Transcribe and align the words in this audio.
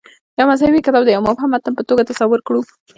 یو 0.39 0.47
مذهبي 0.51 0.79
کتاب 0.85 1.03
د 1.05 1.09
یوه 1.15 1.25
مبهم 1.27 1.49
متن 1.53 1.73
په 1.77 1.83
توګه 1.89 2.07
تصور 2.09 2.39
کړو. 2.47 2.61